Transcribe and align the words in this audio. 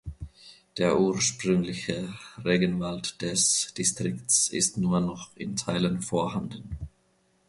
Der 0.79 0.99
ursprüngliche 0.99 2.11
Regenwald 2.43 3.21
des 3.21 3.71
Distrikts 3.77 4.47
ist 4.47 4.79
nur 4.79 4.99
noch 4.99 5.29
in 5.35 5.55
Teilen 5.55 6.01
vorhanden. 6.01 6.75